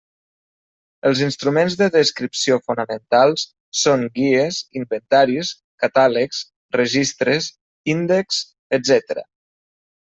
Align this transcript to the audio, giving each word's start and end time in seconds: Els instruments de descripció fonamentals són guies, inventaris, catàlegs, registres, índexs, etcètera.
Els 1.09 1.19
instruments 1.25 1.75
de 1.81 1.89
descripció 1.95 2.57
fonamentals 2.71 3.45
són 3.83 4.07
guies, 4.17 4.59
inventaris, 4.83 5.55
catàlegs, 5.87 6.43
registres, 6.83 7.55
índexs, 7.97 8.45
etcètera. 8.81 9.31